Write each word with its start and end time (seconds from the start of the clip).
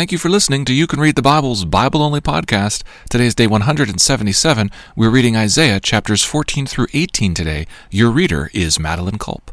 Thank 0.00 0.12
you 0.12 0.16
for 0.16 0.30
listening 0.30 0.64
to 0.64 0.72
You 0.72 0.86
Can 0.86 0.98
Read 0.98 1.14
the 1.14 1.20
Bible's 1.20 1.66
Bible 1.66 2.00
Only 2.00 2.22
podcast. 2.22 2.84
Today 3.10 3.26
is 3.26 3.34
day 3.34 3.46
177. 3.46 4.70
We're 4.96 5.10
reading 5.10 5.36
Isaiah 5.36 5.78
chapters 5.78 6.24
14 6.24 6.64
through 6.64 6.86
18 6.94 7.34
today. 7.34 7.66
Your 7.90 8.10
reader 8.10 8.50
is 8.54 8.80
Madeline 8.80 9.18
Culp. 9.18 9.50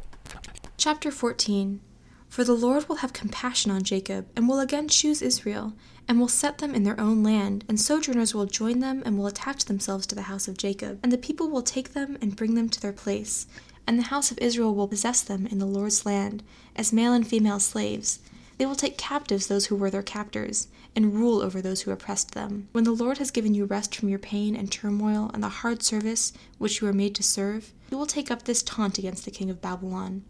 Chapter 0.78 1.12
14 1.12 1.82
For 2.30 2.46
the 2.46 2.54
Lord 2.54 2.88
will 2.88 2.96
have 2.96 3.12
compassion 3.12 3.72
on 3.72 3.84
Jacob, 3.84 4.26
and 4.38 4.48
will 4.48 4.62
again 4.62 4.88
choose 4.88 5.22
Israel, 5.22 5.74
and 6.08 6.18
will 6.18 6.30
set 6.30 6.60
them 6.60 6.74
in 6.74 6.84
their 6.84 6.98
own 6.98 7.24
land, 7.24 7.66
and 7.68 7.78
sojourners 7.78 8.34
will 8.34 8.46
join 8.46 8.80
them 8.80 9.04
and 9.06 9.18
will 9.18 9.28
attach 9.28 9.66
themselves 9.66 10.08
to 10.08 10.16
the 10.16 10.30
house 10.32 10.48
of 10.48 10.58
Jacob, 10.58 10.98
and 11.04 11.12
the 11.12 11.18
people 11.18 11.50
will 11.50 11.62
take 11.62 11.92
them 11.92 12.18
and 12.22 12.38
bring 12.38 12.56
them 12.56 12.70
to 12.70 12.80
their 12.80 12.94
place, 12.94 13.48
and 13.86 14.00
the 14.00 14.04
house 14.04 14.32
of 14.32 14.38
Israel 14.38 14.74
will 14.74 14.88
possess 14.88 15.22
them 15.22 15.46
in 15.46 15.60
the 15.60 15.66
Lord's 15.66 16.06
land, 16.06 16.42
as 16.74 16.94
male 16.94 17.12
and 17.12 17.28
female 17.28 17.60
slaves 17.60 18.20
they 18.58 18.66
will 18.66 18.76
take 18.76 18.98
captives 18.98 19.48
those 19.48 19.68
who 19.68 19.76
were 19.76 19.90
their 19.90 20.04
captors, 20.04 20.68
and 20.96 21.14
rule 21.14 21.42
over 21.42 21.62
those 21.62 21.82
who 21.82 21.92
oppressed 21.92 22.32
them. 22.32 22.68
When 22.72 22.84
the 22.84 22.92
Lord 22.92 23.20
has 23.20 23.30
given 23.30 23.54
you 23.54 23.66
rest 23.66 23.96
from 23.96 24.10
your 24.10 24.20
pain 24.20 24.56
and 24.56 24.72
turmoil 24.72 25.30
and 25.34 25.44
the 25.44 25.50
hard 25.50 25.84
service 25.84 26.34
which 26.58 26.82
you 26.82 26.88
are 26.88 26.94
made 26.94 27.14
to 27.16 27.24
serve, 27.24 27.72
you 27.92 27.98
will 27.98 28.08
take 28.08 28.32
up 28.32 28.44
this 28.44 28.64
taunt 28.64 28.98
against 28.98 29.26
the 29.26 29.32
king 29.32 29.50
of 29.50 29.62
Babylon. 29.62 30.24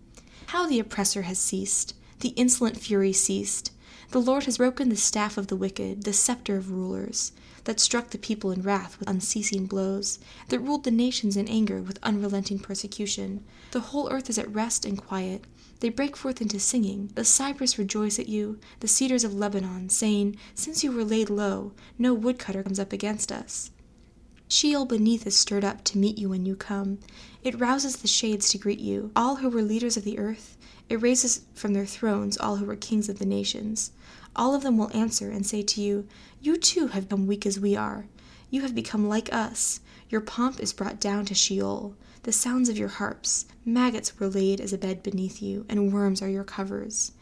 How 0.47 0.67
the 0.67 0.79
oppressor 0.79 1.23
has 1.23 1.39
ceased, 1.39 1.93
the 2.19 2.29
insolent 2.29 2.77
fury 2.77 3.13
ceased. 3.13 3.71
The 4.11 4.21
Lord 4.21 4.43
has 4.45 4.57
broken 4.57 4.89
the 4.89 4.95
staff 4.95 5.37
of 5.37 5.47
the 5.47 5.55
wicked, 5.55 6.03
the 6.03 6.13
scepter 6.13 6.57
of 6.57 6.71
rulers, 6.71 7.31
that 7.65 7.79
struck 7.79 8.09
the 8.09 8.17
people 8.17 8.51
in 8.51 8.61
wrath 8.61 8.97
with 8.99 9.09
unceasing 9.09 9.65
blows, 9.65 10.19
that 10.49 10.59
ruled 10.59 10.85
the 10.85 10.91
nations 10.91 11.35
in 11.35 11.47
anger 11.47 11.81
with 11.81 11.99
unrelenting 12.03 12.59
persecution. 12.59 13.43
The 13.71 13.81
whole 13.81 14.09
earth 14.09 14.29
is 14.29 14.37
at 14.37 14.53
rest 14.53 14.85
and 14.85 14.97
quiet 14.97 15.43
they 15.79 15.89
break 15.89 16.17
forth 16.17 16.41
into 16.41 16.59
singing. 16.59 17.11
The 17.15 17.23
cypress 17.23 17.77
rejoice 17.77 18.17
at 18.19 18.27
you, 18.27 18.59
the 18.79 18.87
cedars 18.87 19.23
of 19.23 19.33
Lebanon, 19.33 19.89
saying, 19.89 20.37
Since 20.55 20.83
you 20.83 20.91
were 20.91 21.03
laid 21.03 21.29
low, 21.29 21.73
no 21.97 22.13
woodcutter 22.13 22.63
comes 22.63 22.79
up 22.79 22.91
against 22.91 23.31
us. 23.31 23.71
Sheol 24.49 24.85
beneath 24.85 25.27
is 25.27 25.35
stirred 25.35 25.65
up 25.65 25.83
to 25.85 25.97
meet 25.97 26.17
you 26.17 26.29
when 26.29 26.45
you 26.45 26.55
come. 26.55 26.99
It 27.43 27.59
rouses 27.59 27.97
the 27.97 28.07
shades 28.07 28.49
to 28.49 28.57
greet 28.57 28.79
you, 28.79 29.11
all 29.15 29.37
who 29.37 29.49
were 29.49 29.61
leaders 29.61 29.97
of 29.97 30.03
the 30.03 30.17
earth. 30.17 30.57
It 30.89 31.01
raises 31.01 31.41
from 31.53 31.73
their 31.73 31.85
thrones 31.85 32.37
all 32.37 32.55
who 32.55 32.65
were 32.65 32.77
kings 32.77 33.09
of 33.09 33.19
the 33.19 33.25
nations. 33.25 33.91
All 34.35 34.55
of 34.55 34.63
them 34.63 34.77
will 34.77 34.95
answer 34.95 35.29
and 35.29 35.45
say 35.45 35.63
to 35.63 35.81
you, 35.81 36.07
You 36.41 36.57
too 36.57 36.87
have 36.87 37.09
become 37.09 37.27
weak 37.27 37.45
as 37.45 37.59
we 37.59 37.75
are. 37.75 38.07
You 38.49 38.61
have 38.61 38.75
become 38.75 39.07
like 39.07 39.33
us. 39.33 39.81
Your 40.09 40.21
pomp 40.21 40.59
is 40.59 40.73
brought 40.73 40.99
down 40.99 41.25
to 41.25 41.35
Sheol 41.35 41.95
the 42.27 42.33
sounds 42.33 42.67
of 42.67 42.77
your 42.77 42.89
harps. 42.89 43.45
Maggots 43.63 44.19
were 44.19 44.27
laid 44.27 44.59
as 44.59 44.73
a 44.73 44.77
bed 44.77 45.01
beneath 45.01 45.41
you, 45.41 45.65
and 45.69 45.93
worms 45.93 46.21
are 46.21 46.27
your 46.27 46.43
covers. 46.43 47.13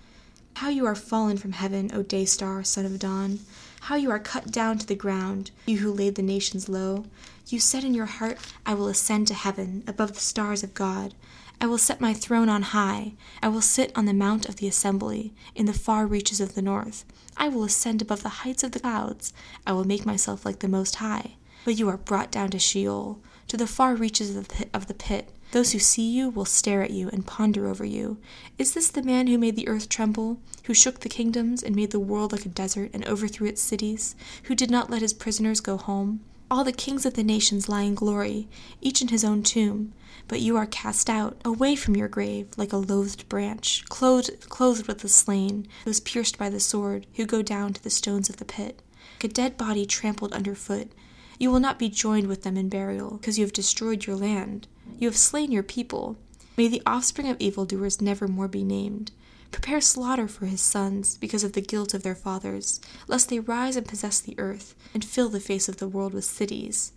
How 0.55 0.69
you 0.69 0.85
are 0.87 0.95
fallen 0.95 1.37
from 1.37 1.51
heaven, 1.51 1.91
O 1.93 2.01
day 2.01 2.25
star, 2.25 2.63
son 2.63 2.85
of 2.85 2.97
dawn! 2.97 3.39
How 3.81 3.93
you 3.97 4.09
are 4.09 4.17
cut 4.17 4.49
down 4.49 4.79
to 4.79 4.87
the 4.87 4.95
ground, 4.95 5.51
you 5.67 5.77
who 5.77 5.93
laid 5.93 6.15
the 6.15 6.23
nations 6.23 6.67
low! 6.69 7.05
You 7.47 7.59
said 7.59 7.83
in 7.83 7.93
your 7.93 8.07
heart, 8.07 8.39
I 8.65 8.73
will 8.73 8.87
ascend 8.87 9.27
to 9.27 9.35
heaven, 9.35 9.83
above 9.85 10.13
the 10.13 10.21
stars 10.21 10.63
of 10.63 10.73
God. 10.73 11.13
I 11.61 11.67
will 11.67 11.77
set 11.77 12.01
my 12.01 12.13
throne 12.13 12.49
on 12.49 12.61
high. 12.61 13.13
I 13.41 13.47
will 13.47 13.61
sit 13.61 13.91
on 13.95 14.05
the 14.05 14.13
mount 14.13 14.47
of 14.47 14.57
the 14.57 14.67
assembly, 14.67 15.33
in 15.55 15.65
the 15.65 15.73
far 15.73 16.05
reaches 16.05 16.41
of 16.41 16.55
the 16.55 16.61
north. 16.61 17.05
I 17.37 17.47
will 17.47 17.63
ascend 17.63 18.01
above 18.01 18.23
the 18.23 18.29
heights 18.29 18.63
of 18.63 18.71
the 18.71 18.79
clouds. 18.79 19.33
I 19.65 19.73
will 19.73 19.85
make 19.85 20.05
myself 20.05 20.45
like 20.45 20.59
the 20.59 20.67
Most 20.67 20.95
High. 20.95 21.35
But 21.63 21.79
you 21.79 21.89
are 21.89 21.97
brought 21.97 22.31
down 22.31 22.51
to 22.51 22.59
Sheol 22.59 23.19
to 23.47 23.57
the 23.57 23.67
far 23.67 23.95
reaches 23.95 24.35
of 24.35 24.47
the, 24.47 24.55
pit, 24.55 24.69
of 24.73 24.87
the 24.87 24.93
pit. 24.93 25.29
Those 25.51 25.71
who 25.71 25.79
see 25.79 26.09
you 26.09 26.29
will 26.29 26.45
stare 26.45 26.81
at 26.81 26.91
you 26.91 27.09
and 27.09 27.25
ponder 27.25 27.67
over 27.67 27.85
you. 27.85 28.17
Is 28.57 28.73
this 28.73 28.89
the 28.89 29.03
man 29.03 29.27
who 29.27 29.37
made 29.37 29.55
the 29.55 29.67
earth 29.67 29.87
tremble, 29.87 30.39
who 30.65 30.73
shook 30.73 30.99
the 30.99 31.09
kingdoms 31.09 31.63
and 31.63 31.75
made 31.75 31.91
the 31.91 31.99
world 31.99 32.31
like 32.31 32.45
a 32.45 32.49
desert 32.49 32.91
and 32.93 33.05
overthrew 33.05 33.47
its 33.47 33.61
cities, 33.61 34.15
who 34.43 34.55
did 34.55 34.71
not 34.71 34.89
let 34.89 35.01
his 35.01 35.13
prisoners 35.13 35.61
go 35.61 35.77
home? 35.77 36.21
All 36.49 36.63
the 36.63 36.71
kings 36.71 37.05
of 37.05 37.15
the 37.15 37.23
nations 37.23 37.67
lie 37.67 37.81
in 37.81 37.95
glory, 37.95 38.47
each 38.79 39.01
in 39.01 39.07
his 39.07 39.23
own 39.23 39.41
tomb. 39.41 39.93
But 40.27 40.41
you 40.41 40.55
are 40.57 40.65
cast 40.65 41.09
out, 41.09 41.39
away 41.43 41.75
from 41.75 41.95
your 41.95 42.07
grave, 42.07 42.47
like 42.55 42.71
a 42.71 42.77
loathed 42.77 43.27
branch, 43.29 43.83
clothed, 43.89 44.47
clothed 44.49 44.87
with 44.87 44.99
the 44.99 45.09
slain, 45.09 45.67
those 45.85 45.99
pierced 45.99 46.37
by 46.37 46.49
the 46.49 46.59
sword, 46.59 47.07
who 47.15 47.25
go 47.25 47.41
down 47.41 47.73
to 47.73 47.83
the 47.83 47.89
stones 47.89 48.29
of 48.29 48.37
the 48.37 48.45
pit. 48.45 48.81
Like 49.15 49.25
a 49.25 49.33
dead 49.33 49.57
body 49.57 49.85
trampled 49.85 50.33
underfoot, 50.33 50.91
you 51.39 51.51
will 51.51 51.59
not 51.59 51.79
be 51.79 51.89
joined 51.89 52.27
with 52.27 52.43
them 52.43 52.57
in 52.57 52.69
burial, 52.69 53.17
because 53.17 53.37
you 53.37 53.45
have 53.45 53.53
destroyed 53.53 54.05
your 54.05 54.15
land. 54.15 54.67
You 54.97 55.07
have 55.07 55.17
slain 55.17 55.51
your 55.51 55.63
people. 55.63 56.17
May 56.57 56.67
the 56.67 56.81
offspring 56.85 57.27
of 57.27 57.37
evildoers 57.39 58.01
never 58.01 58.27
more 58.27 58.47
be 58.47 58.63
named. 58.63 59.11
Prepare 59.55 59.79
slaughter 59.79 60.27
for 60.27 60.47
his 60.47 60.59
sons, 60.59 61.17
because 61.17 61.45
of 61.45 61.53
the 61.53 61.61
guilt 61.61 61.93
of 61.93 62.03
their 62.03 62.13
fathers, 62.13 62.81
lest 63.07 63.29
they 63.29 63.39
rise 63.39 63.77
and 63.77 63.87
possess 63.87 64.19
the 64.19 64.35
earth, 64.37 64.75
and 64.93 65.05
fill 65.05 65.29
the 65.29 65.39
face 65.39 65.69
of 65.69 65.77
the 65.77 65.87
world 65.87 66.13
with 66.13 66.25
cities. 66.25 66.91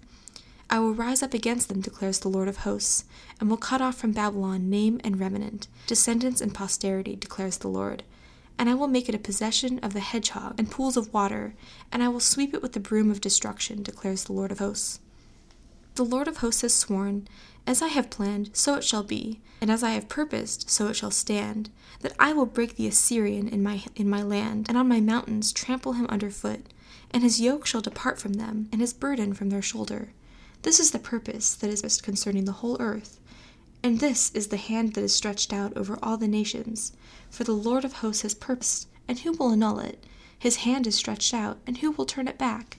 I 0.69 0.81
will 0.81 0.93
rise 0.93 1.23
up 1.23 1.35
against 1.35 1.69
them, 1.69 1.81
declares 1.81 2.19
the 2.19 2.29
Lord 2.29 2.49
of 2.49 2.59
hosts, 2.59 3.05
and 3.39 3.49
will 3.49 3.59
cut 3.59 3.81
off 3.81 3.97
from 3.97 4.11
Babylon 4.11 4.69
name 4.69 5.01
and 5.05 5.21
remnant, 5.21 5.69
descendants 5.87 6.41
and 6.41 6.53
posterity, 6.53 7.15
declares 7.15 7.59
the 7.59 7.69
Lord 7.69 8.03
and 8.59 8.69
I 8.69 8.75
will 8.75 8.89
make 8.89 9.09
it 9.09 9.15
a 9.15 9.21
possession 9.21 9.79
of 9.85 9.93
the 9.93 10.01
hedgehog 10.01 10.57
and 10.59 10.69
pools 10.69 10.97
of 10.97 11.15
water, 11.15 11.55
and 11.93 12.03
I 12.03 12.09
will 12.09 12.19
sweep 12.19 12.53
it 12.55 12.61
with 12.61 12.73
the 12.73 12.81
broom 12.81 13.09
of 13.09 13.21
destruction, 13.21 13.85
declares 13.85 14.25
the 14.25 14.33
Lord 14.33 14.51
of 14.51 14.59
hosts. 14.59 14.99
The 15.99 16.05
Lord 16.05 16.29
of 16.29 16.37
hosts 16.37 16.63
has 16.63 16.75
sworn, 16.77 17.27
As 17.67 17.83
I 17.83 17.89
have 17.89 18.09
planned, 18.09 18.51
so 18.53 18.77
it 18.77 18.85
shall 18.85 19.03
be, 19.03 19.41
and 19.61 19.69
as 19.69 19.83
I 19.83 19.91
have 19.91 20.09
purposed, 20.09 20.71
so 20.71 20.87
it 20.87 20.95
shall 20.95 21.11
stand, 21.11 21.71
that 22.03 22.13
I 22.21 22.33
will 22.33 22.47
break 22.47 22.77
the 22.77 22.87
Assyrian 22.87 23.49
in 23.49 23.65
my, 23.65 23.83
in 23.97 24.09
my 24.09 24.23
land, 24.23 24.67
and 24.69 24.79
on 24.79 24.87
my 24.87 25.01
mountains 25.01 25.51
trample 25.51 25.95
him 25.95 26.07
under 26.09 26.31
foot, 26.31 26.67
and 27.11 27.25
his 27.25 27.41
yoke 27.41 27.67
shall 27.67 27.81
depart 27.81 28.21
from 28.21 28.35
them, 28.35 28.69
and 28.71 28.81
his 28.81 28.93
burden 28.93 29.35
from 29.35 29.51
their 29.51 29.61
shoulder. 29.61 30.13
This 30.63 30.79
is 30.79 30.93
the 30.93 31.01
purpose 31.01 31.57
that 31.57 31.69
is 31.69 31.83
best 31.83 32.05
concerning 32.05 32.45
the 32.45 32.53
whole 32.63 32.77
earth, 32.79 33.19
and 33.83 33.99
this 33.99 34.31
is 34.35 34.47
the 34.47 34.57
hand 34.57 34.95
that 34.95 35.03
is 35.03 35.17
stretched 35.17 35.53
out 35.53 35.77
over 35.77 35.99
all 36.01 36.17
the 36.17 36.29
nations. 36.29 36.93
For 37.29 37.43
the 37.43 37.55
Lord 37.55 37.85
of 37.85 37.95
hosts 37.95 38.23
has 38.23 38.37
purposed, 38.37 38.87
and 39.09 39.19
who 39.19 39.33
will 39.33 39.51
annul 39.51 39.81
it? 39.81 40.07
His 40.39 40.59
hand 40.59 40.87
is 40.87 40.95
stretched 40.95 41.35
out, 41.35 41.59
and 41.67 41.79
who 41.79 41.91
will 41.91 42.07
turn 42.07 42.29
it 42.29 42.39
back? 42.39 42.79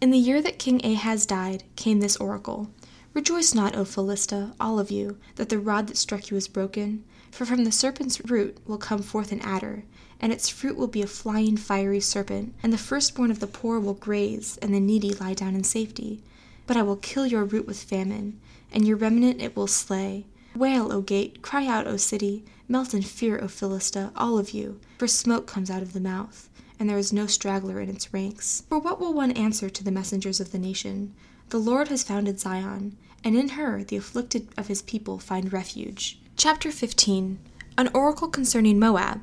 In 0.00 0.10
the 0.10 0.18
year 0.18 0.42
that 0.42 0.58
King 0.58 0.84
Ahaz 0.84 1.26
died, 1.26 1.64
came 1.74 2.00
this 2.00 2.16
oracle 2.16 2.68
Rejoice 3.14 3.54
not, 3.54 3.74
O 3.74 3.84
Philistia, 3.84 4.54
all 4.60 4.78
of 4.78 4.90
you, 4.90 5.18
that 5.36 5.48
the 5.48 5.58
rod 5.58 5.86
that 5.86 5.96
struck 5.96 6.30
you 6.30 6.36
is 6.36 6.48
broken. 6.48 7.02
For 7.30 7.46
from 7.46 7.64
the 7.64 7.72
serpent's 7.72 8.20
root 8.28 8.58
will 8.66 8.76
come 8.76 9.02
forth 9.02 9.32
an 9.32 9.40
adder, 9.40 9.84
and 10.20 10.32
its 10.32 10.50
fruit 10.50 10.76
will 10.76 10.86
be 10.86 11.02
a 11.02 11.06
flying 11.06 11.56
fiery 11.56 12.00
serpent, 12.00 12.54
and 12.62 12.72
the 12.72 12.78
firstborn 12.78 13.30
of 13.30 13.40
the 13.40 13.46
poor 13.46 13.80
will 13.80 13.94
graze, 13.94 14.58
and 14.60 14.74
the 14.74 14.80
needy 14.80 15.14
lie 15.14 15.34
down 15.34 15.54
in 15.54 15.64
safety. 15.64 16.22
But 16.66 16.76
I 16.76 16.82
will 16.82 16.96
kill 16.96 17.26
your 17.26 17.44
root 17.44 17.66
with 17.66 17.82
famine 17.82 18.38
and 18.72 18.86
your 18.86 18.96
remnant 18.96 19.40
it 19.40 19.56
will 19.56 19.66
slay. 19.66 20.26
Wail, 20.54 20.92
O 20.92 21.00
gate, 21.00 21.40
cry 21.42 21.66
out, 21.66 21.86
O 21.86 21.96
city, 21.96 22.44
melt 22.68 22.92
in 22.94 23.02
fear, 23.02 23.38
O 23.42 23.48
Philistia, 23.48 24.12
all 24.16 24.38
of 24.38 24.50
you, 24.50 24.80
for 24.98 25.06
smoke 25.06 25.46
comes 25.46 25.70
out 25.70 25.82
of 25.82 25.92
the 25.92 26.00
mouth, 26.00 26.48
and 26.78 26.88
there 26.88 26.98
is 26.98 27.12
no 27.12 27.26
straggler 27.26 27.80
in 27.80 27.88
its 27.88 28.12
ranks. 28.12 28.62
For 28.68 28.78
what 28.78 29.00
will 29.00 29.12
one 29.12 29.32
answer 29.32 29.70
to 29.70 29.84
the 29.84 29.90
messengers 29.90 30.40
of 30.40 30.52
the 30.52 30.58
nation? 30.58 31.14
The 31.50 31.58
Lord 31.58 31.88
has 31.88 32.02
founded 32.02 32.40
Zion, 32.40 32.96
and 33.22 33.36
in 33.36 33.50
her 33.50 33.84
the 33.84 33.96
afflicted 33.96 34.48
of 34.56 34.66
his 34.66 34.82
people 34.82 35.18
find 35.18 35.52
refuge. 35.52 36.18
Chapter 36.36 36.70
15 36.70 37.38
An 37.78 37.88
oracle 37.94 38.28
concerning 38.28 38.78
Moab. 38.78 39.20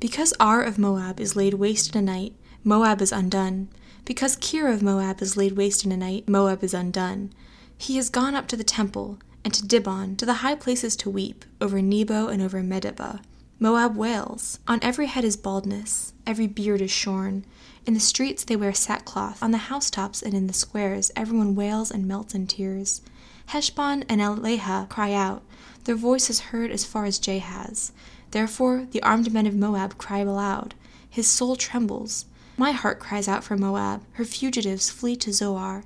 Because 0.00 0.34
Ar 0.38 0.62
of 0.62 0.78
Moab 0.78 1.20
is 1.20 1.36
laid 1.36 1.54
waste 1.54 1.94
in 1.94 1.98
a 1.98 2.12
night, 2.12 2.34
Moab 2.62 3.02
is 3.02 3.12
undone. 3.12 3.68
Because 4.04 4.36
Kir 4.36 4.68
of 4.68 4.82
Moab 4.82 5.22
is 5.22 5.36
laid 5.36 5.56
waste 5.56 5.84
in 5.84 5.92
a 5.92 5.96
night, 5.96 6.28
Moab 6.28 6.62
is 6.62 6.74
undone. 6.74 7.32
He 7.76 7.96
has 7.96 8.10
gone 8.10 8.34
up 8.34 8.46
to 8.48 8.56
the 8.56 8.64
temple, 8.64 9.18
and 9.44 9.52
to 9.54 9.66
Dibon, 9.66 10.16
to 10.18 10.26
the 10.26 10.34
high 10.34 10.54
places 10.54 10.96
to 10.96 11.10
weep, 11.10 11.44
over 11.60 11.82
Nebo 11.82 12.28
and 12.28 12.40
over 12.40 12.62
Medeba. 12.62 13.20
Moab 13.60 13.96
wails. 13.96 14.58
On 14.66 14.80
every 14.82 15.06
head 15.06 15.24
is 15.24 15.36
baldness, 15.36 16.12
every 16.26 16.48
beard 16.48 16.80
is 16.80 16.90
shorn. 16.90 17.44
In 17.86 17.94
the 17.94 18.00
streets 18.00 18.42
they 18.42 18.56
wear 18.56 18.74
sackcloth. 18.74 19.42
On 19.42 19.52
the 19.52 19.68
housetops 19.68 20.22
and 20.22 20.34
in 20.34 20.48
the 20.48 20.52
squares 20.52 21.12
everyone 21.14 21.54
wails 21.54 21.90
and 21.90 22.06
melts 22.06 22.34
in 22.34 22.48
tears. 22.48 23.00
Heshbon 23.46 24.04
and 24.08 24.20
Elealeh 24.20 24.88
cry 24.88 25.12
out. 25.12 25.42
Their 25.84 25.94
voice 25.94 26.28
is 26.30 26.50
heard 26.50 26.72
as 26.72 26.84
far 26.84 27.04
as 27.04 27.20
Jahaz. 27.20 27.92
Therefore 28.32 28.88
the 28.90 29.02
armed 29.02 29.32
men 29.32 29.46
of 29.46 29.54
Moab 29.54 29.98
cry 29.98 30.18
aloud. 30.18 30.74
His 31.08 31.28
soul 31.28 31.54
trembles. 31.54 32.24
My 32.56 32.72
heart 32.72 32.98
cries 32.98 33.28
out 33.28 33.44
for 33.44 33.56
Moab. 33.56 34.02
Her 34.12 34.24
fugitives 34.24 34.90
flee 34.90 35.14
to 35.16 35.32
Zoar 35.32 35.84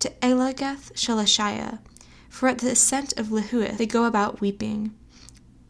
to 0.00 0.10
Eglath 0.20 0.92
Shelishiah. 0.94 1.78
For 2.28 2.48
at 2.48 2.58
the 2.58 2.72
ascent 2.72 3.12
of 3.16 3.28
Luhith 3.28 3.76
they 3.76 3.86
go 3.86 4.04
about 4.04 4.40
weeping. 4.40 4.92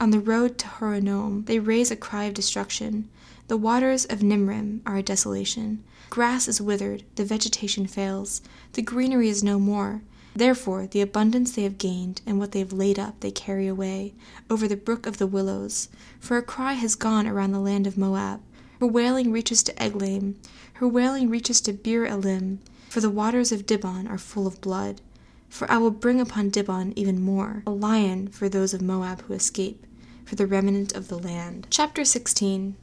On 0.05 0.11
the 0.11 0.21
road 0.21 0.59
to 0.59 0.67
Horonaim 0.67 1.47
they 1.47 1.59
raise 1.59 1.91
a 1.91 1.97
cry 1.97 2.25
of 2.25 2.35
destruction. 2.35 3.09
The 3.49 3.57
waters 3.57 4.05
of 4.05 4.19
Nimrim 4.19 4.83
are 4.85 4.99
a 4.99 5.03
desolation. 5.03 5.83
Grass 6.11 6.47
is 6.47 6.61
withered, 6.61 7.05
the 7.15 7.25
vegetation 7.25 7.87
fails, 7.87 8.43
the 8.75 8.83
greenery 8.83 9.31
is 9.31 9.43
no 9.43 9.59
more. 9.59 10.03
Therefore, 10.37 10.87
the 10.87 11.01
abundance 11.01 11.53
they 11.53 11.63
have 11.63 11.79
gained 11.79 12.21
and 12.27 12.39
what 12.39 12.53
they 12.53 12.59
have 12.59 12.75
laid 12.75 12.99
up 12.99 13.21
they 13.21 13.31
carry 13.31 13.67
away 13.67 14.13
over 14.51 14.69
the 14.69 14.77
brook 14.77 15.07
of 15.07 15.17
the 15.17 15.27
willows. 15.27 15.89
For 16.21 16.37
a 16.37 16.43
cry 16.43 16.75
has 16.75 16.97
gone 16.97 17.27
around 17.27 17.53
the 17.53 17.59
land 17.59 17.87
of 17.87 17.97
Moab. 17.97 18.43
Her 18.81 18.87
wailing 18.87 19.33
reaches 19.33 19.63
to 19.63 19.83
Eglaim, 19.83 20.35
her 20.75 20.87
wailing 20.87 21.31
reaches 21.31 21.63
to 21.63 21.73
Beer 21.73 22.05
Elim, 22.05 22.61
for 22.91 23.01
the 23.01 23.09
waters 23.09 23.53
of 23.53 23.65
Dibon 23.65 24.11
are 24.11 24.19
full 24.19 24.47
of 24.47 24.61
blood. 24.61 25.01
For 25.49 25.71
I 25.71 25.79
will 25.79 25.91
bring 25.91 26.21
upon 26.21 26.51
Dibon 26.51 26.93
even 26.95 27.23
more, 27.23 27.63
a 27.67 27.71
lion 27.71 28.29
for 28.29 28.51
those 28.51 28.75
of 28.75 28.83
Moab 28.83 29.23
who 29.23 29.33
escape, 29.33 29.87
for 30.25 30.35
the 30.37 30.47
remnant 30.47 30.95
of 30.95 31.09
the 31.09 31.19
land. 31.19 31.67
Chapter 31.71 32.05
16 32.05 32.77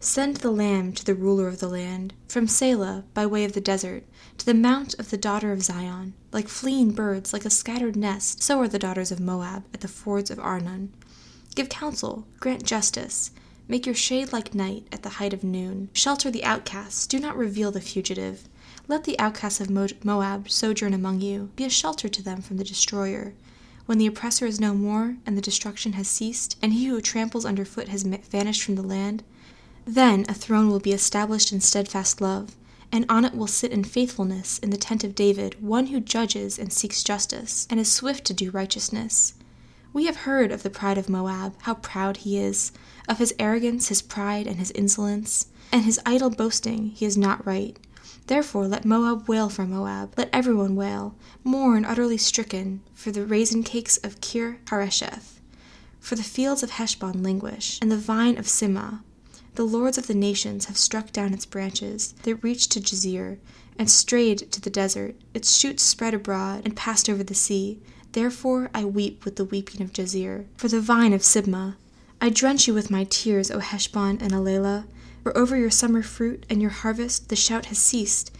Send 0.00 0.36
the 0.36 0.52
lamb 0.52 0.92
to 0.92 1.04
the 1.04 1.14
ruler 1.14 1.48
of 1.48 1.58
the 1.58 1.68
land, 1.68 2.14
from 2.28 2.46
Sela, 2.46 3.02
by 3.14 3.26
way 3.26 3.44
of 3.44 3.52
the 3.52 3.60
desert, 3.60 4.04
to 4.38 4.46
the 4.46 4.54
mount 4.54 4.94
of 4.98 5.10
the 5.10 5.16
daughter 5.16 5.50
of 5.50 5.64
Zion. 5.64 6.14
Like 6.30 6.46
fleeing 6.46 6.92
birds, 6.92 7.32
like 7.32 7.44
a 7.44 7.50
scattered 7.50 7.96
nest, 7.96 8.40
so 8.40 8.60
are 8.60 8.68
the 8.68 8.78
daughters 8.78 9.10
of 9.10 9.18
Moab 9.18 9.64
at 9.74 9.80
the 9.80 9.88
fords 9.88 10.30
of 10.30 10.38
Arnon. 10.38 10.92
Give 11.56 11.68
counsel, 11.68 12.28
grant 12.38 12.62
justice, 12.62 13.32
make 13.66 13.86
your 13.86 13.94
shade 13.94 14.32
like 14.32 14.54
night 14.54 14.86
at 14.92 15.02
the 15.02 15.18
height 15.18 15.32
of 15.34 15.42
noon. 15.42 15.90
Shelter 15.92 16.30
the 16.30 16.44
outcasts, 16.44 17.04
do 17.06 17.18
not 17.18 17.36
reveal 17.36 17.72
the 17.72 17.80
fugitive. 17.80 18.48
Let 18.86 19.02
the 19.02 19.18
outcasts 19.18 19.60
of 19.60 19.68
Moab 20.04 20.48
sojourn 20.48 20.94
among 20.94 21.20
you, 21.20 21.50
be 21.56 21.64
a 21.64 21.70
shelter 21.70 22.08
to 22.08 22.22
them 22.22 22.40
from 22.40 22.56
the 22.56 22.64
destroyer. 22.64 23.34
When 23.88 23.96
the 23.96 24.06
oppressor 24.06 24.44
is 24.44 24.60
no 24.60 24.74
more, 24.74 25.16
and 25.24 25.34
the 25.34 25.40
destruction 25.40 25.94
has 25.94 26.08
ceased, 26.08 26.58
and 26.60 26.74
he 26.74 26.88
who 26.88 27.00
tramples 27.00 27.46
underfoot 27.46 27.88
has 27.88 28.02
vanished 28.02 28.62
from 28.62 28.74
the 28.74 28.82
land, 28.82 29.24
then 29.86 30.26
a 30.28 30.34
throne 30.34 30.68
will 30.68 30.78
be 30.78 30.92
established 30.92 31.52
in 31.52 31.62
steadfast 31.62 32.20
love, 32.20 32.54
and 32.92 33.06
on 33.08 33.24
it 33.24 33.34
will 33.34 33.46
sit 33.46 33.72
in 33.72 33.82
faithfulness 33.84 34.58
in 34.58 34.68
the 34.68 34.76
tent 34.76 35.04
of 35.04 35.14
David 35.14 35.56
one 35.62 35.86
who 35.86 36.00
judges 36.00 36.58
and 36.58 36.70
seeks 36.70 37.02
justice, 37.02 37.66
and 37.70 37.80
is 37.80 37.90
swift 37.90 38.26
to 38.26 38.34
do 38.34 38.50
righteousness. 38.50 39.32
We 39.94 40.04
have 40.04 40.16
heard 40.16 40.52
of 40.52 40.62
the 40.62 40.68
pride 40.68 40.98
of 40.98 41.08
Moab, 41.08 41.54
how 41.62 41.72
proud 41.72 42.18
he 42.18 42.36
is, 42.36 42.72
of 43.08 43.16
his 43.16 43.34
arrogance, 43.38 43.88
his 43.88 44.02
pride, 44.02 44.46
and 44.46 44.58
his 44.58 44.70
insolence, 44.72 45.46
and 45.72 45.86
his 45.86 45.98
idle 46.04 46.28
boasting, 46.28 46.88
he 46.90 47.06
is 47.06 47.16
not 47.16 47.46
right. 47.46 47.78
Therefore 48.28 48.68
let 48.68 48.84
Moab 48.84 49.26
wail 49.26 49.48
for 49.48 49.64
Moab, 49.64 50.12
let 50.18 50.28
everyone 50.34 50.76
wail, 50.76 51.14
mourn 51.44 51.86
utterly 51.86 52.18
stricken, 52.18 52.82
for 52.92 53.10
the 53.10 53.24
raisin 53.24 53.62
cakes 53.62 53.96
of 53.96 54.20
Kir 54.20 54.60
Hareseth. 54.66 55.40
For 55.98 56.14
the 56.14 56.22
fields 56.22 56.62
of 56.62 56.72
Heshbon 56.72 57.22
languish, 57.22 57.78
and 57.80 57.90
the 57.90 57.96
vine 57.96 58.36
of 58.36 58.46
Sibmah, 58.46 59.00
the 59.54 59.64
lords 59.64 59.96
of 59.96 60.08
the 60.08 60.14
nations 60.14 60.66
have 60.66 60.76
struck 60.76 61.10
down 61.10 61.32
its 61.32 61.46
branches. 61.46 62.14
They 62.22 62.34
reached 62.34 62.70
to 62.72 62.80
Jazer, 62.80 63.38
and 63.78 63.90
strayed 63.90 64.52
to 64.52 64.60
the 64.60 64.68
desert. 64.68 65.16
Its 65.32 65.56
shoots 65.56 65.82
spread 65.82 66.12
abroad, 66.12 66.62
and 66.66 66.76
passed 66.76 67.08
over 67.08 67.24
the 67.24 67.34
sea. 67.34 67.80
Therefore 68.12 68.70
I 68.74 68.84
weep 68.84 69.24
with 69.24 69.36
the 69.36 69.44
weeping 69.44 69.80
of 69.80 69.94
Jazer. 69.94 70.44
For 70.58 70.68
the 70.68 70.82
vine 70.82 71.14
of 71.14 71.22
Sibmah, 71.22 71.76
I 72.20 72.28
drench 72.28 72.68
you 72.68 72.74
with 72.74 72.90
my 72.90 73.04
tears, 73.04 73.50
O 73.50 73.60
Heshbon 73.60 74.18
and 74.20 74.32
Elealeh. 74.32 74.84
For 75.28 75.36
over 75.36 75.58
your 75.58 75.70
summer 75.70 76.00
fruit 76.00 76.46
and 76.48 76.62
your 76.62 76.70
harvest 76.70 77.28
the 77.28 77.36
shout 77.36 77.66
has 77.66 77.76
ceased, 77.76 78.34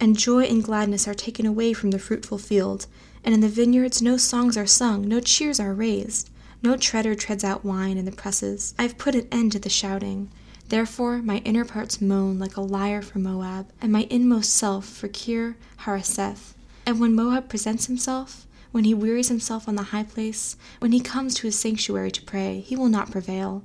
and 0.00 0.18
joy 0.18 0.42
and 0.42 0.64
gladness 0.64 1.06
are 1.06 1.14
taken 1.14 1.46
away 1.46 1.72
from 1.72 1.92
the 1.92 2.00
fruitful 2.00 2.38
field. 2.38 2.86
And 3.22 3.32
in 3.32 3.42
the 3.42 3.48
vineyards 3.48 4.02
no 4.02 4.16
songs 4.16 4.56
are 4.56 4.66
sung, 4.66 5.06
no 5.06 5.20
cheers 5.20 5.60
are 5.60 5.72
raised. 5.72 6.30
No 6.60 6.76
treader 6.76 7.14
treads 7.14 7.44
out 7.44 7.64
wine 7.64 7.96
in 7.96 8.06
the 8.06 8.10
presses. 8.10 8.74
I 8.76 8.82
have 8.82 8.98
put 8.98 9.14
an 9.14 9.28
end 9.30 9.52
to 9.52 9.60
the 9.60 9.70
shouting. 9.70 10.32
Therefore 10.68 11.18
my 11.18 11.36
inner 11.44 11.64
parts 11.64 12.00
moan 12.00 12.40
like 12.40 12.56
a 12.56 12.60
lyre 12.60 13.02
for 13.02 13.20
Moab, 13.20 13.70
and 13.80 13.92
my 13.92 14.08
inmost 14.10 14.52
self 14.52 14.84
for 14.84 15.06
Kir 15.06 15.56
Hareseth. 15.82 16.54
And 16.84 16.98
when 16.98 17.14
Moab 17.14 17.48
presents 17.48 17.86
himself, 17.86 18.48
when 18.72 18.82
he 18.82 18.94
wearies 18.94 19.28
himself 19.28 19.68
on 19.68 19.76
the 19.76 19.94
high 19.94 20.02
place, 20.02 20.56
when 20.80 20.90
he 20.90 20.98
comes 20.98 21.36
to 21.36 21.46
his 21.46 21.56
sanctuary 21.56 22.10
to 22.10 22.22
pray, 22.22 22.58
he 22.66 22.74
will 22.74 22.88
not 22.88 23.12
prevail. 23.12 23.62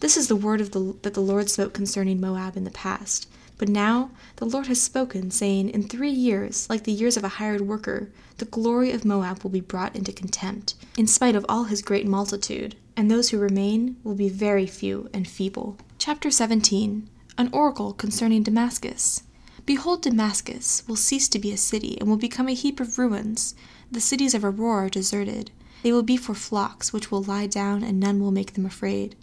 This 0.00 0.16
is 0.16 0.28
the 0.28 0.36
word 0.36 0.60
of 0.60 0.72
the, 0.72 0.96
that 1.02 1.14
the 1.14 1.20
Lord 1.20 1.48
spoke 1.48 1.72
concerning 1.72 2.20
Moab 2.20 2.56
in 2.56 2.64
the 2.64 2.70
past. 2.70 3.28
But 3.56 3.68
now 3.68 4.10
the 4.36 4.44
Lord 4.44 4.66
has 4.66 4.82
spoken, 4.82 5.30
saying, 5.30 5.70
In 5.70 5.84
three 5.84 6.10
years, 6.10 6.68
like 6.68 6.84
the 6.84 6.92
years 6.92 7.16
of 7.16 7.24
a 7.24 7.38
hired 7.38 7.60
worker, 7.60 8.10
the 8.38 8.44
glory 8.44 8.90
of 8.90 9.04
Moab 9.04 9.42
will 9.42 9.50
be 9.50 9.60
brought 9.60 9.94
into 9.94 10.12
contempt, 10.12 10.74
in 10.98 11.06
spite 11.06 11.36
of 11.36 11.46
all 11.48 11.64
his 11.64 11.80
great 11.80 12.06
multitude, 12.06 12.74
and 12.96 13.08
those 13.08 13.30
who 13.30 13.38
remain 13.38 13.96
will 14.02 14.16
be 14.16 14.28
very 14.28 14.66
few 14.66 15.08
and 15.12 15.28
feeble. 15.28 15.76
Chapter 15.98 16.30
17 16.30 17.08
An 17.38 17.48
Oracle 17.52 17.92
Concerning 17.92 18.42
Damascus. 18.42 19.22
Behold, 19.64 20.02
Damascus 20.02 20.82
will 20.88 20.96
cease 20.96 21.28
to 21.28 21.38
be 21.38 21.52
a 21.52 21.56
city 21.56 21.96
and 21.98 22.08
will 22.08 22.16
become 22.16 22.48
a 22.48 22.54
heap 22.54 22.80
of 22.80 22.98
ruins. 22.98 23.54
The 23.90 24.00
cities 24.00 24.34
of 24.34 24.42
Aroer 24.42 24.86
are 24.86 24.88
deserted. 24.90 25.52
They 25.82 25.92
will 25.92 26.02
be 26.02 26.16
for 26.16 26.34
flocks, 26.34 26.92
which 26.92 27.10
will 27.10 27.22
lie 27.22 27.46
down, 27.46 27.82
and 27.82 28.00
none 28.00 28.20
will 28.20 28.32
make 28.32 28.54
them 28.54 28.66
afraid. 28.66 29.14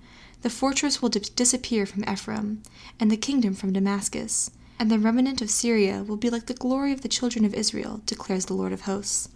The 0.42 0.50
fortress 0.50 1.02
will 1.02 1.10
disappear 1.10 1.86
from 1.86 2.04
Ephraim, 2.10 2.64
and 3.00 3.12
the 3.12 3.18
kingdom 3.18 3.54
from 3.54 3.74
Damascus. 3.74 4.52
And 4.80 4.90
the 4.90 5.00
remnant 5.00 5.42
of 5.42 5.50
Syria 5.52 6.04
will 6.04 6.18
be 6.18 6.30
like 6.30 6.48
the 6.48 6.54
glory 6.54 6.92
of 6.92 7.02
the 7.02 7.08
children 7.08 7.46
of 7.46 7.54
Israel, 7.54 8.02
declares 8.06 8.46
the 8.46 8.56
Lord 8.56 8.74
of 8.74 8.82
hosts. 8.82 9.30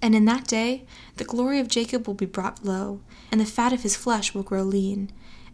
And 0.00 0.14
in 0.14 0.24
that 0.26 0.46
day 0.46 0.84
the 1.16 1.24
glory 1.24 1.58
of 1.58 1.68
Jacob 1.68 2.06
will 2.06 2.14
be 2.14 2.26
brought 2.26 2.64
low, 2.64 3.00
and 3.30 3.40
the 3.40 3.46
fat 3.46 3.72
of 3.72 3.82
his 3.82 3.96
flesh 3.96 4.34
will 4.34 4.42
grow 4.42 4.62
lean 4.62 5.10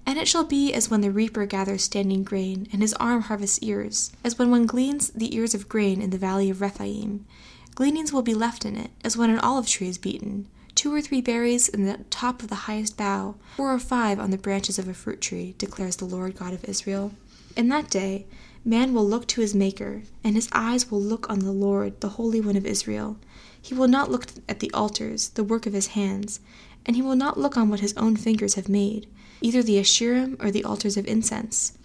and 0.09 0.19
it 0.19 0.27
shall 0.27 0.43
be 0.43 0.73
as 0.73 0.89
when 0.89 1.03
the 1.03 1.11
reaper 1.11 1.45
gathers 1.45 1.85
standing 1.85 2.25
grain, 2.25 2.67
and 2.73 2.81
his 2.81 2.95
arm 2.95 3.21
harvests 3.21 3.59
ears, 3.59 4.11
as 4.25 4.39
when 4.39 4.51
one 4.51 4.65
gleans 4.65 5.11
the 5.11 5.37
ears 5.37 5.53
of 5.53 5.69
grain 5.69 6.01
in 6.01 6.09
the 6.09 6.17
valley 6.17 6.49
of 6.49 6.63
Rephaim. 6.63 7.27
Gleanings 7.75 8.11
will 8.11 8.23
be 8.23 8.33
left 8.33 8.65
in 8.65 8.75
it, 8.75 8.91
as 9.05 9.19
when 9.19 9.29
an 9.29 9.39
olive 9.39 9.67
tree 9.67 9.87
is 9.87 9.99
beaten, 9.99 10.49
two 10.79 10.95
or 10.95 11.01
three 11.01 11.21
berries 11.21 11.69
in 11.69 11.87
the 11.87 11.99
top 12.09 12.41
of 12.41 12.49
the 12.49 12.55
highest 12.71 12.97
bough, 12.97 13.35
four 13.57 13.75
or 13.75 13.81
five 13.81 14.21
on 14.21 14.31
the 14.31 14.39
branches 14.39 14.79
of 14.79 14.87
a 14.87 14.95
fruit 14.95 15.21
tree, 15.21 15.57
declares 15.59 15.97
the 15.97 16.05
Lord 16.05 16.37
God 16.37 16.53
of 16.53 16.65
Israel. 16.67 17.11
In 17.57 17.69
that 17.71 17.91
day, 17.91 18.27
man 18.65 18.95
will 18.95 19.05
look 19.05 19.27
to 19.27 19.41
his 19.41 19.57
Maker, 19.57 20.03
and 20.23 20.37
his 20.37 20.49
eyes 20.53 20.89
will 20.89 21.03
look 21.03 21.29
on 21.29 21.41
the 21.41 21.51
Lord, 21.51 22.01
the 22.01 22.11
Holy 22.11 22.41
One 22.41 22.55
of 22.55 22.65
Israel. 22.65 23.17
He 23.61 23.75
will 23.75 23.89
not 23.89 24.09
look 24.09 24.27
at 24.49 24.61
the 24.61 24.71
altars, 24.71 25.31
the 25.31 25.43
work 25.43 25.67
of 25.67 25.73
his 25.73 25.89
hands, 25.89 26.39
and 26.87 26.95
he 26.95 27.03
will 27.03 27.17
not 27.17 27.37
look 27.37 27.57
on 27.57 27.69
what 27.69 27.81
his 27.81 27.97
own 27.97 28.15
fingers 28.15 28.55
have 28.55 28.69
made 28.69 29.09
either 29.41 29.65
the 29.65 29.81
Asherim 29.81 30.37
or 30.39 30.53
the 30.53 30.63
altars 30.63 30.97
of 30.97 31.09
incense. 31.09 31.77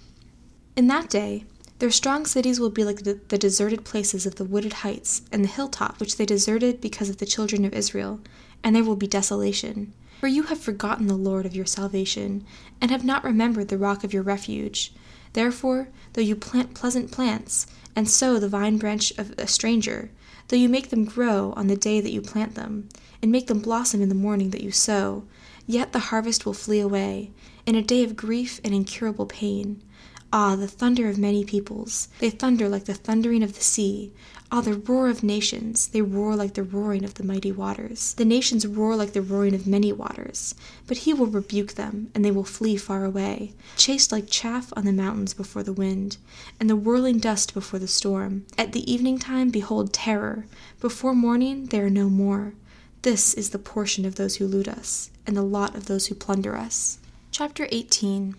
In 0.76 0.86
that 0.90 1.10
day, 1.10 1.46
their 1.80 1.90
strong 1.90 2.28
cities 2.28 2.60
will 2.60 2.70
be 2.70 2.84
like 2.84 3.04
the, 3.04 3.20
the, 3.30 3.40
deserted 3.40 3.84
places 3.84 4.28
of 4.28 4.36
the 4.36 4.46
wooded 4.46 4.74
heights 4.74 5.24
and 5.32 5.44
the 5.44 5.50
hilltops 5.50 6.00
which 6.00 6.18
they 6.18 6.26
deserted 6.26 6.80
because 6.80 7.10
of 7.10 7.18
the 7.18 7.26
children 7.26 7.66
of 7.66 7.74
Israel, 7.74 8.20
and 8.64 8.76
there 8.76 8.84
will 8.84 8.96
be 8.96 9.08
desolation. 9.08 9.94
For 10.20 10.28
you 10.28 10.44
have 10.44 10.60
forgotten 10.60 11.08
the 11.08 11.16
Lord 11.16 11.46
of 11.46 11.56
your 11.56 11.66
salvation, 11.66 12.46
and 12.80 12.92
have 12.92 13.04
not 13.04 13.24
remembered 13.24 13.68
the 13.68 13.78
rock 13.78 14.04
of 14.04 14.14
your 14.14 14.24
refuge. 14.24 14.94
Therefore, 15.34 15.90
though 16.14 16.22
you 16.22 16.36
plant 16.36 16.74
pleasant 16.74 17.12
plants, 17.12 17.68
and 17.96 18.10
sow 18.10 18.40
the 18.40 18.50
vine 18.50 18.78
branch 18.78 19.12
of 19.18 19.34
a 19.38 19.48
stranger, 19.48 20.12
though 20.48 20.56
you 20.56 20.70
make 20.70 20.90
them 20.90 21.06
grow 21.06 21.54
on 21.58 21.68
the 21.68 21.76
day 21.76 22.00
that 22.00 22.12
you 22.12 22.22
plant 22.22 22.56
them, 22.56 22.90
and 23.22 23.32
make 23.32 23.48
them 23.48 23.60
blossom 23.60 24.02
in 24.02 24.10
the 24.10 24.16
morning 24.16 24.52
that 24.52 24.64
you 24.64 24.72
sow, 24.72 25.24
Yet 25.66 25.94
the 25.94 26.00
harvest 26.00 26.46
will 26.46 26.54
flee 26.54 26.80
away, 26.80 27.32
in 27.66 27.76
a 27.76 27.82
day 27.82 28.04
of 28.04 28.18
grief 28.18 28.60
and 28.66 28.74
incurable 28.74 29.26
pain. 29.26 29.82
Ah, 30.36 30.56
the 30.56 30.68
thunder 30.68 31.08
of 31.10 31.20
many 31.20 31.46
peoples! 31.46 32.08
They 32.18 32.32
thunder 32.32 32.68
like 32.68 32.86
the 32.86 32.96
thundering 32.96 33.44
of 33.44 33.54
the 33.54 33.62
sea. 33.62 34.12
Ah, 34.52 34.62
the 34.62 34.74
roar 34.74 35.08
of 35.08 35.22
nations! 35.22 35.86
They 35.86 36.02
roar 36.02 36.36
like 36.36 36.56
the 36.56 36.64
roaring 36.64 37.04
of 37.04 37.14
the 37.14 37.24
mighty 37.24 37.52
waters. 37.52 38.16
The 38.16 38.26
nations 38.26 38.66
roar 38.66 38.96
like 38.96 39.14
the 39.14 39.22
roaring 39.22 39.54
of 39.54 39.68
many 39.68 39.94
waters. 39.94 40.56
But 40.88 40.98
he 41.06 41.14
will 41.14 41.28
rebuke 41.28 41.74
them, 41.74 42.10
and 42.16 42.26
they 42.26 42.32
will 42.32 42.46
flee 42.46 42.78
far 42.78 43.06
away, 43.06 43.54
chased 43.78 44.12
like 44.12 44.28
chaff 44.28 44.74
on 44.76 44.86
the 44.86 44.92
mountains 44.92 45.36
before 45.36 45.62
the 45.62 45.72
wind, 45.72 46.18
and 46.60 46.68
the 46.68 46.76
whirling 46.76 47.20
dust 47.20 47.54
before 47.54 47.78
the 47.78 47.88
storm. 47.88 48.48
At 48.58 48.72
the 48.72 48.92
evening 48.92 49.20
time, 49.20 49.52
behold 49.52 49.94
terror. 49.94 50.48
Before 50.80 51.14
morning, 51.14 51.68
they 51.68 51.80
are 51.80 51.92
no 51.92 52.10
more. 52.10 52.56
This 53.04 53.36
is 53.36 53.52
the 53.52 53.60
portion 53.60 54.04
of 54.04 54.16
those 54.16 54.38
who 54.38 54.48
loot 54.48 54.68
us, 54.68 55.12
and 55.28 55.38
the 55.38 55.44
lot 55.44 55.76
of 55.76 55.86
those 55.86 56.08
who 56.08 56.16
plunder 56.16 56.58
us. 56.58 56.98
Chapter 57.30 57.68
18 57.70 58.34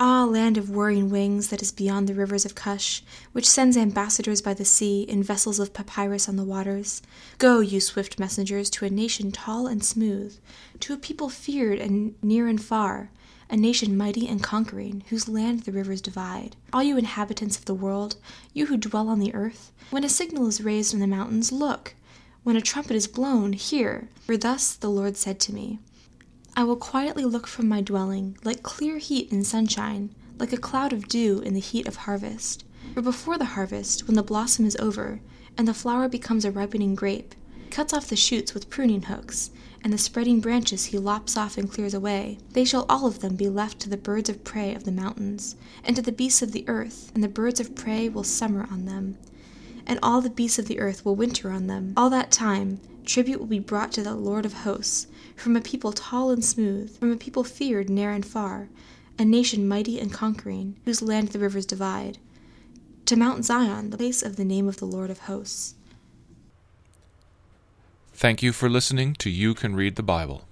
Ah, 0.00 0.24
land 0.24 0.58
of 0.58 0.70
whirring 0.70 1.08
wings 1.08 1.50
that 1.50 1.62
is 1.62 1.70
beyond 1.70 2.08
the 2.08 2.14
rivers 2.14 2.44
of 2.44 2.56
Cush, 2.56 3.00
which 3.30 3.48
sends 3.48 3.76
ambassadors 3.76 4.42
by 4.42 4.52
the 4.52 4.64
sea 4.64 5.02
in 5.02 5.22
vessels 5.22 5.60
of 5.60 5.72
papyrus 5.72 6.28
on 6.28 6.34
the 6.34 6.42
waters. 6.42 7.00
Go, 7.38 7.60
you 7.60 7.78
swift 7.80 8.18
messengers, 8.18 8.68
to 8.70 8.84
a 8.84 8.90
nation 8.90 9.30
tall 9.30 9.68
and 9.68 9.84
smooth, 9.84 10.36
to 10.80 10.94
a 10.94 10.96
people 10.96 11.28
feared 11.28 11.78
and 11.78 12.16
near 12.24 12.48
and 12.48 12.60
far, 12.60 13.10
a 13.48 13.56
nation 13.56 13.96
mighty 13.96 14.26
and 14.26 14.42
conquering, 14.42 15.04
whose 15.10 15.28
land 15.28 15.60
the 15.60 15.70
rivers 15.70 16.00
divide. 16.00 16.56
All 16.72 16.82
you 16.82 16.98
inhabitants 16.98 17.56
of 17.56 17.66
the 17.66 17.72
world, 17.72 18.16
you 18.52 18.66
who 18.66 18.76
dwell 18.76 19.08
on 19.08 19.20
the 19.20 19.32
earth, 19.32 19.70
when 19.90 20.02
a 20.02 20.08
signal 20.08 20.48
is 20.48 20.60
raised 20.60 20.92
in 20.92 20.98
the 20.98 21.06
mountains, 21.06 21.52
look. 21.52 21.94
When 22.42 22.56
a 22.56 22.60
trumpet 22.60 22.96
is 22.96 23.06
blown, 23.06 23.52
hear, 23.52 24.08
for 24.26 24.36
thus 24.36 24.74
the 24.74 24.90
Lord 24.90 25.16
said 25.16 25.38
to 25.40 25.54
me 25.54 25.78
I 26.56 26.62
will 26.62 26.76
quietly 26.76 27.24
look 27.24 27.48
from 27.48 27.68
my 27.68 27.80
dwelling, 27.80 28.38
like 28.44 28.62
clear 28.62 28.98
heat 28.98 29.32
in 29.32 29.42
sunshine, 29.42 30.14
like 30.38 30.52
a 30.52 30.56
cloud 30.56 30.92
of 30.92 31.08
dew 31.08 31.40
in 31.40 31.52
the 31.52 31.60
heat 31.60 31.88
of 31.88 31.96
harvest. 31.96 32.64
For 32.94 33.02
before 33.02 33.38
the 33.38 33.44
harvest, 33.56 34.06
when 34.06 34.14
the 34.14 34.22
blossom 34.22 34.64
is 34.64 34.76
over, 34.76 35.20
and 35.58 35.66
the 35.66 35.74
flower 35.74 36.08
becomes 36.08 36.44
a 36.44 36.52
ripening 36.52 36.94
grape, 36.94 37.34
cuts 37.70 37.92
off 37.92 38.06
the 38.06 38.14
shoots 38.14 38.54
with 38.54 38.70
pruning 38.70 39.02
hooks, 39.02 39.50
and 39.82 39.92
the 39.92 39.98
spreading 39.98 40.38
branches 40.38 40.86
he 40.86 40.98
lops 40.98 41.36
off 41.36 41.58
and 41.58 41.72
clears 41.72 41.92
away. 41.92 42.38
They 42.52 42.64
shall 42.64 42.86
all 42.88 43.06
of 43.06 43.18
them 43.18 43.34
be 43.34 43.48
left 43.48 43.80
to 43.80 43.90
the 43.90 43.96
birds 43.96 44.28
of 44.28 44.44
prey 44.44 44.76
of 44.76 44.84
the 44.84 44.92
mountains, 44.92 45.56
and 45.82 45.96
to 45.96 46.02
the 46.02 46.12
beasts 46.12 46.40
of 46.40 46.52
the 46.52 46.64
earth, 46.68 47.10
and 47.16 47.24
the 47.24 47.28
birds 47.28 47.58
of 47.58 47.74
prey 47.74 48.08
will 48.08 48.22
summer 48.22 48.68
on 48.70 48.84
them. 48.84 49.18
And 49.86 49.98
all 50.04 50.20
the 50.20 50.30
beasts 50.30 50.60
of 50.60 50.68
the 50.68 50.78
earth 50.78 51.04
will 51.04 51.16
winter 51.16 51.50
on 51.50 51.66
them. 51.66 51.94
All 51.96 52.10
that 52.10 52.30
time, 52.30 52.80
tribute 53.04 53.40
will 53.40 53.46
be 53.46 53.58
brought 53.58 53.90
to 53.92 54.04
the 54.04 54.14
Lord 54.14 54.46
of 54.46 54.52
hosts, 54.52 55.08
from 55.36 55.56
a 55.56 55.60
people 55.60 55.92
tall 55.92 56.30
and 56.30 56.44
smooth, 56.44 56.96
from 56.98 57.12
a 57.12 57.16
people 57.16 57.44
feared 57.44 57.90
near 57.90 58.10
and 58.10 58.24
far, 58.24 58.68
a 59.18 59.24
nation 59.24 59.68
mighty 59.68 60.00
and 60.00 60.12
conquering, 60.12 60.76
whose 60.84 61.02
land 61.02 61.28
the 61.28 61.38
rivers 61.38 61.66
divide, 61.66 62.18
to 63.06 63.16
Mount 63.16 63.44
Zion, 63.44 63.90
the 63.90 63.98
place 63.98 64.22
of 64.22 64.36
the 64.36 64.44
name 64.44 64.68
of 64.68 64.78
the 64.78 64.86
Lord 64.86 65.10
of 65.10 65.20
hosts. 65.20 65.74
Thank 68.12 68.42
you 68.42 68.52
for 68.52 68.70
listening 68.70 69.14
to 69.14 69.28
You 69.28 69.54
Can 69.54 69.74
Read 69.74 69.96
the 69.96 70.02
Bible. 70.02 70.44